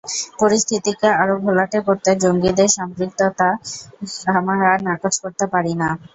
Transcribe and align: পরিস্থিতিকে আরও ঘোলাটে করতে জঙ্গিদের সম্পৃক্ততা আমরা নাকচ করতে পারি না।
পরিস্থিতিকে 0.39 1.07
আরও 1.21 1.35
ঘোলাটে 1.45 1.79
করতে 1.87 2.09
জঙ্গিদের 2.23 2.69
সম্পৃক্ততা 2.77 3.49
আমরা 4.31 4.55
নাকচ 4.85 5.15
করতে 5.23 5.45
পারি 5.53 5.73
না। 5.81 5.89